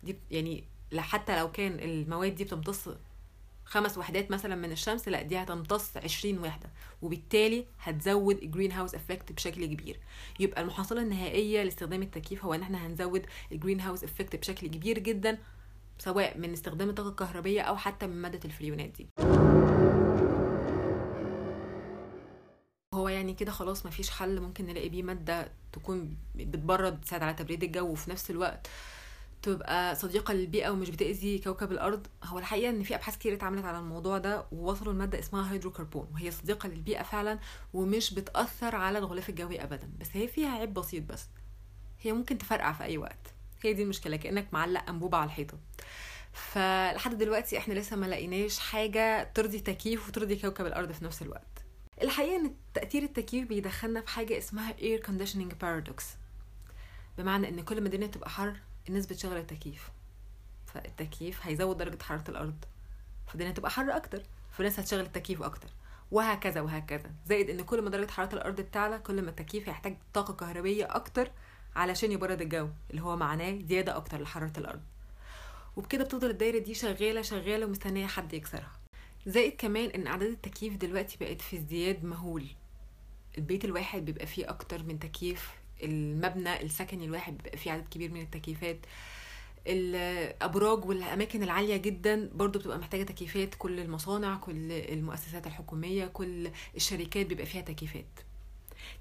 دي 0.04 0.18
يعني 0.32 0.64
حتى 0.98 1.40
لو 1.40 1.52
كان 1.52 1.80
المواد 1.80 2.36
دي 2.36 2.44
بتمتص 2.44 2.90
خمس 3.72 3.98
وحدات 3.98 4.32
مثلا 4.32 4.56
من 4.56 4.72
الشمس 4.72 5.08
لا 5.08 5.22
دي 5.22 5.38
هتمتص 5.38 5.98
20 5.98 6.40
وحدة 6.40 6.70
وبالتالي 7.02 7.66
هتزود 7.80 8.38
ال 8.38 8.44
green 8.44 8.72
house 8.72 8.96
effect 8.96 9.32
بشكل 9.32 9.66
كبير. 9.66 10.00
يبقى 10.40 10.62
المحصله 10.62 11.02
النهائية 11.02 11.64
لاستخدام 11.64 12.02
التكييف 12.02 12.46
هو 12.46 12.54
إن 12.54 12.62
إحنا 12.62 12.88
هنزود 12.88 13.26
ال 13.52 13.57
green 13.57 13.82
house 13.82 14.04
effect 14.04 14.36
بشكل 14.36 14.68
كبير 14.68 15.00
جدا 15.00 15.38
سواء 15.98 16.38
من 16.38 16.52
استخدام 16.54 16.90
الطاقة 16.90 17.10
الكهربية 17.10 17.62
أو 17.62 17.78
حتى 17.78 18.08
من 18.08 18.22
مادة 18.22 18.40
الفريونات 18.46 18.90
دي. 18.90 19.08
هو 22.94 23.10
يعني 23.10 23.34
كده 23.34 23.52
خلاص 23.52 23.86
مفيش 23.86 24.10
حل 24.10 24.40
ممكن 24.42 24.66
نلاقي 24.66 24.90
بيه 24.90 25.04
مادة 25.04 25.52
تكون 25.74 26.18
بتبرد 26.36 27.02
تساعد 27.02 27.24
على 27.24 27.34
تبريد 27.34 27.64
الجو 27.64 27.88
وفي 27.92 28.10
نفس 28.12 28.32
الوقت 28.32 28.68
تبقى 29.42 29.96
صديقة 29.96 30.34
للبيئة 30.34 30.70
ومش 30.70 30.90
بتأذي 30.90 31.40
كوكب 31.40 31.72
الأرض. 31.72 32.08
هو 32.24 32.40
الحقيقة 32.40 32.70
إن 32.70 32.84
في 32.84 32.96
أبحاث 32.96 33.18
كتير 33.18 33.34
اتعملت 33.34 33.66
على 33.66 33.80
الموضوع 33.80 34.18
ده 34.18 34.46
ووصلوا 34.52 34.94
لمادة 34.94 35.20
اسمها 35.20 35.54
هيدروكربون 35.54 36.08
وهي 36.14 36.32
صديقة 36.32 36.70
للبيئة 36.70 37.04
فعلا 37.04 37.40
ومش 37.74 38.14
بتأثر 38.14 38.76
على 38.76 38.98
الغلاف 39.00 39.30
الجوي 39.30 39.64
أبدا. 39.64 39.90
بس 40.00 40.08
هي 40.14 40.28
فيها 40.28 40.50
عيب 40.50 40.74
بسيط 40.74 41.04
بس 41.04 41.26
هي 42.02 42.14
ممكن 42.14 42.38
تفرقع 42.38 42.72
في 42.74 42.84
أي 42.84 42.98
وقت. 42.98 43.34
هي 43.64 43.74
دي 43.74 43.84
المشكلة 43.84 44.18
كأنك 44.18 44.48
معلق 44.54 44.90
أنبوبة 44.90 45.18
على 45.18 45.26
الحيطة. 45.26 45.58
فلحد 46.34 47.18
دلوقتي 47.18 47.58
إحنا 47.58 47.74
لسه 47.74 47.96
ما 47.96 48.06
لقيناش 48.06 48.60
حاجة 48.60 49.32
ترضي 49.34 49.60
تكييف 49.60 50.08
وترضي 50.08 50.36
كوكب 50.36 50.66
الأرض 50.66 50.92
في 50.92 51.06
نفس 51.06 51.22
الوقت. 51.22 51.64
الحقيقة 52.02 52.36
إن 52.36 52.56
تأثير 52.74 53.04
التكييف 53.04 53.48
بيدخلنا 53.48 54.02
في 54.02 54.10
حاجة 54.10 54.38
اسمها 54.38 54.74
air 54.74 55.00
conditioning 55.08 55.52
paradox. 55.64 56.04
بمعنى 57.18 57.50
إن 57.50 57.62
كل 57.62 57.82
ما 57.82 57.88
الدنيا 57.88 58.08
تبقى 58.08 58.30
حر 58.30 58.56
الناس 58.90 59.06
بتشغل 59.06 59.38
التكييف. 59.38 59.90
فالتكييف 60.66 61.46
هيزود 61.46 61.78
درجة 61.78 62.04
حرارة 62.04 62.24
الأرض. 62.30 62.66
فالدنيا 63.28 63.52
تبقى 63.52 63.72
حر 63.72 63.96
أكتر 63.98 64.24
فالناس 64.52 64.80
هتشغل 64.80 65.00
التكييف 65.00 65.44
أكتر. 65.44 65.70
وهكذا 66.12 66.62
وهكذا. 66.62 67.12
زائد 67.26 67.50
إن 67.50 67.62
كل 67.62 67.82
ما 67.82 67.90
درجة 67.90 68.12
حرارة 68.12 68.36
الأرض 68.36 68.62
بتعلى 68.62 69.00
كل 69.00 69.22
ما 69.22 69.30
التكييف 69.30 69.70
هيحتاج 69.70 69.98
طاقة 70.14 70.34
كهربية 70.34 70.96
أكتر 70.96 71.32
علشان 71.76 72.12
يبرد 72.12 72.42
الجو 72.42 72.70
اللي 72.90 73.02
هو 73.02 73.16
معناه 73.16 73.60
زيادة 73.62 73.98
أكتر 73.98 74.22
لحرارة 74.22 74.54
الأرض. 74.58 74.82
وبكده 75.76 76.04
بتفضل 76.04 76.30
الدايرة 76.30 76.60
دي 76.60 76.74
شغالة 76.74 77.22
شغالة 77.22 77.66
ومستنية 77.66 78.08
حد 78.08 78.34
يكسرها. 78.34 78.72
زائد 79.26 79.56
كمان 79.58 79.90
إن 79.90 80.08
أعداد 80.08 80.30
التكييف 80.30 80.76
دلوقتي 80.76 81.18
بقت 81.20 81.42
في 81.42 81.56
ازدياد 81.58 82.04
مهول. 82.04 82.48
البيت 83.38 83.66
الواحد 83.66 84.06
بيبقى 84.06 84.26
فيه 84.28 84.50
أكتر 84.50 84.84
من 84.84 85.00
تكييف 85.00 85.52
المبنى 85.84 86.62
السكني 86.62 87.06
الواحد 87.06 87.38
بيبقى 87.38 87.58
فيه 87.58 87.72
عدد 87.72 87.88
كبير 87.88 88.12
من 88.12 88.22
التكييفات. 88.22 88.78
الأبراج 89.68 90.86
والأماكن 90.86 91.44
العالية 91.44 91.78
جدا 91.78 92.30
برضو 92.34 92.60
بتبقى 92.60 92.78
محتاجة 92.80 93.04
تكييفات. 93.04 93.56
كل 93.56 93.80
المصانع 93.80 94.36
كل 94.36 94.72
المؤسسات 94.72 95.48
الحكومية 95.48 96.06
كل 96.06 96.52
الشركات 96.76 97.26
بيبقى 97.26 97.46
فيها 97.46 97.62
تكييفات. 97.62 98.20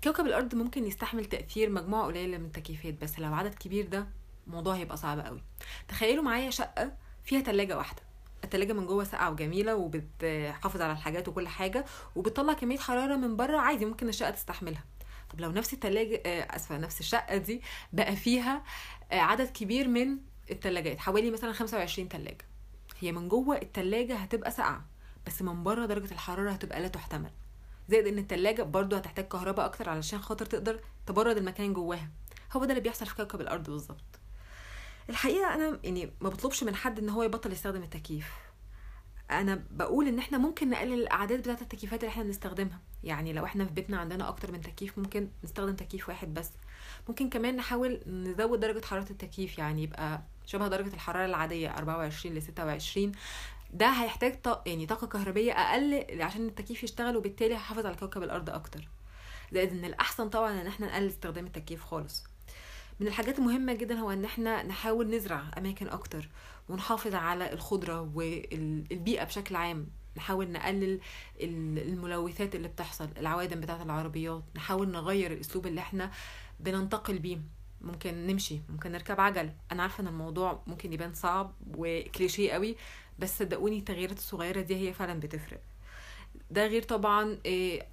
كوكب 0.05 0.27
الأرض 0.27 0.55
ممكن 0.55 0.85
يستحمل 0.87 1.25
تأثير 1.25 1.71
مجموعة 1.71 2.07
قليلة 2.07 2.39
من 2.39 2.45
التكييفات 2.45 2.95
بس 3.03 3.19
لو 3.19 3.35
عدد 3.35 3.55
كبير 3.55 3.87
ده 3.87 4.07
الموضوع 4.47 4.75
هيبقى 4.77 4.97
صعب 4.97 5.21
قوي. 5.21 5.43
تخيلوا 5.89 6.25
معايا 6.25 6.51
شقة 6.51 6.93
فيها 7.25 7.41
تلاجة 7.41 7.77
واحدة. 7.77 8.03
التلاجة 8.45 8.73
من 8.73 8.87
جوه 8.87 9.05
ساقعة 9.05 9.31
وجميلة 9.31 9.75
وبتحافظ 9.77 10.81
على 10.81 10.93
الحاجات 10.93 11.29
وكل 11.29 11.49
حاجة 11.49 11.85
وبتطلع 12.17 12.53
كمية 12.53 12.79
حرارة 12.79 13.17
من 13.17 13.37
بره 13.37 13.57
عادي 13.59 13.85
ممكن 13.85 14.09
الشقة 14.09 14.31
تستحملها. 14.31 14.85
طب 15.31 15.41
لو 15.41 15.51
نفس 15.51 15.73
التلاجة 15.73 16.23
آسفة 16.27 16.79
نفس 16.79 17.01
الشقة 17.01 17.37
دي 17.37 17.63
بقى 17.93 18.17
فيها 18.17 18.63
عدد 19.13 19.47
كبير 19.51 19.89
من 19.89 20.19
التلاجات 20.51 20.99
حوالي 20.99 21.31
مثلا 21.31 21.53
25 21.53 22.09
تلاجة. 22.09 22.45
هي 23.01 23.13
من 23.13 23.29
جوه 23.29 23.57
التلاجة 23.57 24.17
هتبقى 24.17 24.51
ساقعة 24.51 24.85
بس 25.27 25.43
من 25.43 25.63
بره 25.63 25.87
درجة 25.87 26.13
الحرارة 26.13 26.51
هتبقى 26.51 26.81
لا 26.83 26.89
تحتمل. 26.89 27.31
زائد 27.89 28.07
إن 28.07 28.19
التلاجة 28.19 28.63
برضو 28.63 28.97
هتحتاج 28.97 29.29
كهرباء 29.29 29.67
أكتر 29.67 29.89
علشان 29.89 30.19
خاطر 30.23 30.47
تقدر 30.47 30.81
تبرد 31.07 31.37
المكان 31.37 31.73
جواها. 31.73 32.09
هو 32.53 32.65
ده 32.65 32.71
اللي 32.71 32.81
بيحصل 32.81 33.07
في 33.07 33.15
كوكب 33.15 33.41
الأرض 33.41 33.71
بالظبط. 33.71 34.05
الحقيقة 35.11 35.55
أنا 35.55 35.79
يعني 35.85 36.11
ما 36.21 36.29
بطلبش 36.29 36.65
من 36.65 36.75
حد 36.75 36.99
إن 36.99 37.09
هو 37.09 37.23
يبطل 37.23 37.53
يستخدم 37.53 37.83
التكييف. 37.83 38.33
أنا 39.31 39.63
بقول 39.71 40.09
إن 40.09 40.19
إحنا 40.19 40.39
ممكن 40.39 40.71
نقلل 40.71 40.93
الاعداد 41.03 41.39
بتاعة 41.41 41.59
التكييفات 41.63 42.01
اللي 42.01 42.11
إحنا 42.13 42.23
بنستخدمها. 42.23 42.81
يعني 43.05 43.33
لو 43.33 43.45
إحنا 43.45 43.65
في 43.65 43.71
بيتنا 43.73 43.99
عندنا 43.99 44.29
أكتر 44.29 44.53
من 44.53 44.61
تكييف 44.61 44.99
ممكن 44.99 45.29
نستخدم 45.45 45.77
تكييف 45.77 46.09
واحد 46.09 46.35
بس. 46.35 46.51
ممكن 47.09 47.31
كمان 47.31 47.57
نحاول 47.57 48.01
نزود 48.07 48.61
درجة 48.61 48.85
حرارة 48.87 49.11
التكييف 49.11 49.59
يعني 49.59 49.83
يبقى 49.83 50.23
شبه 50.47 50.69
درجة 50.69 50.95
الحرارة 50.95 51.25
العادية 51.27 51.69
24 51.79 52.35
ل 52.35 52.43
26 52.43 53.13
ده 53.73 53.87
هيحتاج 53.87 54.41
طاقة 54.43 54.69
يعني 54.69 54.87
طاقة 54.87 55.07
كهربية 55.07 55.53
أقل 55.53 56.23
عشان 56.23 56.47
التكييف 56.47 56.85
يشتغل 56.85 57.17
وبالتالي 57.17 57.55
هيحافظ 57.55 57.87
على 57.87 57.97
كوكب 57.97 58.23
الأرض 58.23 58.51
أكتر. 58.51 58.89
زائد 59.53 59.71
ان 59.73 59.85
الأحسن 59.85 60.29
طبعا 60.29 60.61
إن 60.61 60.67
إحنا 60.67 60.87
نقلل 60.87 61.07
استخدام 61.07 61.47
التكييف 61.47 61.85
خالص. 61.85 62.25
من 63.01 63.07
الحاجات 63.07 63.39
المهمة 63.39 63.75
جدا 63.75 63.95
هو 63.95 64.11
إن 64.11 64.25
إحنا 64.25 64.63
نحاول 64.63 65.11
نزرع 65.11 65.43
أماكن 65.59 65.89
أكتر 65.89 66.29
ونحافظ 66.69 67.15
على 67.15 67.53
الخضرة 67.53 68.01
والبيئة 68.15 69.25
بشكل 69.25 69.57
عام. 69.57 69.87
نحاول 70.17 70.53
نقلل 70.53 71.01
الملوثات 71.41 72.55
اللي 72.55 72.69
بتحصل 72.69 73.09
العوادم 73.17 73.61
بتاعة 73.61 73.83
العربيات. 73.83 74.43
نحاول 74.57 74.91
نغير 74.91 75.33
الأسلوب 75.33 75.67
اللي 75.67 75.81
إحنا 75.81 76.11
بننتقل 76.61 77.19
بيه. 77.19 77.39
ممكن 77.81 78.27
نمشي 78.27 78.61
ممكن 78.69 78.93
نركب 78.93 79.21
عجل. 79.21 79.53
أنا 79.73 79.83
عارفة 79.83 80.03
إن 80.03 80.09
الموضوع 80.09 80.63
ممكن 80.67 80.93
يبان 80.93 81.15
صعب 81.15 81.53
وكليشيه 81.67 82.53
قوي 82.53 82.77
بس 83.19 83.39
صدقوني 83.39 83.79
التغييرات 83.79 84.19
الصغيرة 84.19 84.61
دي 84.61 84.89
هي 84.89 84.93
فعلا 84.93 85.21
بتفرق. 85.21 85.61
ده 86.51 86.67
غير 86.67 86.83
طبعا 86.83 87.39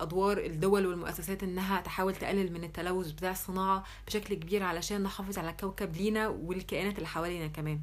أدوار 0.01 0.37
الدول 0.37 0.85
والمؤسسات 0.85 1.43
إنها 1.43 1.81
تحاول 1.81 2.15
تقلل 2.15 2.53
من 2.53 2.63
التلوث 2.63 3.11
بتاع 3.11 3.31
الصناعة 3.31 3.83
بشكل 4.07 4.33
كبير 4.35 4.63
علشان 4.63 5.03
نحافظ 5.03 5.37
على 5.37 5.49
الكوكب 5.49 5.95
لينا 5.95 6.27
والكائنات 6.27 6.95
اللي 6.95 7.07
حوالينا 7.07 7.47
كمان. 7.47 7.81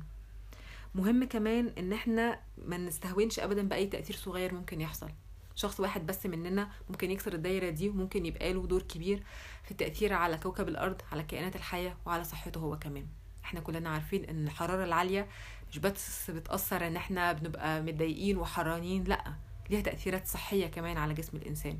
مهم 0.94 1.24
كمان 1.24 1.72
إن 1.78 1.92
إحنا 1.92 2.40
ما 2.58 2.76
نستهونش 2.76 3.38
ابدا 3.38 3.68
بأي 3.68 3.86
تأثير 3.86 4.16
صغير 4.16 4.54
ممكن 4.54 4.80
يحصل. 4.80 5.08
شخص 5.56 5.80
واحد 5.80 6.06
بس 6.06 6.26
مننا 6.26 6.68
ممكن 6.90 7.10
يكسر 7.10 7.32
الدايرة 7.32 7.70
دي 7.70 7.88
وممكن 7.88 8.26
يبقى 8.26 8.52
له 8.52 8.66
دور 8.66 8.82
كبير 8.82 9.22
في 9.64 9.70
التأثير 9.70 10.12
على 10.12 10.38
كوكب 10.38 10.68
الأرض 10.68 11.00
على 11.12 11.22
كائنات 11.22 11.56
الحية 11.56 11.96
وعلى 12.06 12.24
صحته 12.24 12.58
هو 12.58 12.78
كمان. 12.78 13.06
إحنا 13.44 13.60
كلنا 13.60 13.90
عارفين 13.90 14.24
إن 14.24 14.44
الحرارة 14.44 14.84
العالية 14.84 15.28
مش 15.70 15.78
بس 15.78 16.30
بتأثر 16.30 16.86
إن 16.86 16.96
إحنا 16.96 17.32
بنبقى 17.32 17.82
متضايقين 17.82 18.36
وحرانين 18.36 19.04
لأ. 19.04 19.34
ليها 19.70 19.80
تأثيرات 19.80 20.26
صحية 20.26 20.66
كمان 20.66 20.98
على 20.98 21.14
جسم 21.14 21.36
الإنسان. 21.36 21.78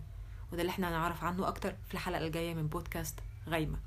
وده 0.53 0.61
اللي 0.61 0.71
إحنا 0.71 0.89
هنعرف 0.89 1.25
عنه 1.25 1.49
أكتر 1.49 1.75
في 1.89 1.95
الحلقة 1.95 2.27
الجايه 2.27 2.55
من 2.55 2.67
بودكاست 2.67 3.21
غايمة. 3.49 3.79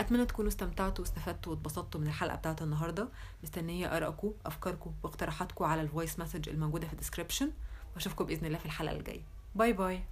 أتمنى 0.00 0.26
تكونوا 0.26 0.50
استمتعتوا 0.50 1.04
واستفدتوا 1.04 1.52
واتبسطتوا 1.52 2.00
من 2.00 2.06
الحلقة 2.06 2.36
بتاعت 2.36 2.62
النهارده. 2.62 3.08
مستنية 3.42 3.96
أرائكم 3.96 4.32
أفكاركم 4.46 4.92
واقتراحاتكم 5.02 5.64
على 5.64 5.82
ال 5.82 5.88
voice 5.88 6.18
message 6.18 6.48
الموجودة 6.48 6.86
في 6.86 6.92
ال 6.92 6.97
description 6.97 7.50
وأشوفكم 7.94 8.24
بإذن 8.24 8.46
الله 8.46 8.58
في 8.58 8.66
الحلقة 8.66 8.96
الجايه 8.96 9.22
bye 9.54 9.72
bye 9.72 10.02